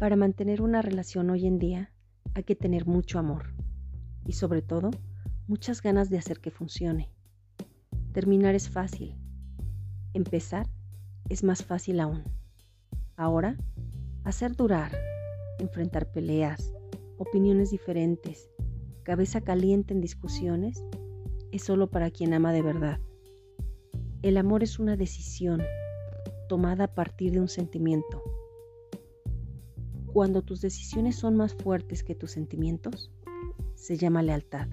Para 0.00 0.16
mantener 0.16 0.62
una 0.62 0.80
relación 0.80 1.28
hoy 1.28 1.46
en 1.46 1.58
día 1.58 1.92
hay 2.32 2.44
que 2.44 2.56
tener 2.56 2.86
mucho 2.86 3.18
amor 3.18 3.52
y 4.24 4.32
sobre 4.32 4.62
todo 4.62 4.90
muchas 5.46 5.82
ganas 5.82 6.08
de 6.08 6.16
hacer 6.16 6.40
que 6.40 6.50
funcione. 6.50 7.10
Terminar 8.14 8.54
es 8.54 8.70
fácil. 8.70 9.14
Empezar 10.14 10.66
es 11.28 11.44
más 11.44 11.62
fácil 11.62 12.00
aún. 12.00 12.24
Ahora, 13.14 13.58
hacer 14.24 14.56
durar, 14.56 14.90
enfrentar 15.58 16.10
peleas, 16.10 16.72
opiniones 17.18 17.70
diferentes, 17.70 18.48
cabeza 19.02 19.42
caliente 19.42 19.92
en 19.92 20.00
discusiones, 20.00 20.82
es 21.52 21.62
solo 21.62 21.90
para 21.90 22.10
quien 22.10 22.32
ama 22.32 22.54
de 22.54 22.62
verdad. 22.62 23.00
El 24.22 24.38
amor 24.38 24.62
es 24.62 24.78
una 24.78 24.96
decisión 24.96 25.62
tomada 26.48 26.84
a 26.84 26.94
partir 26.94 27.32
de 27.32 27.40
un 27.40 27.48
sentimiento. 27.48 28.22
Cuando 30.12 30.42
tus 30.42 30.60
decisiones 30.60 31.16
son 31.16 31.36
más 31.36 31.54
fuertes 31.54 32.02
que 32.02 32.16
tus 32.16 32.32
sentimientos, 32.32 33.12
se 33.76 33.96
llama 33.96 34.22
lealtad. 34.22 34.66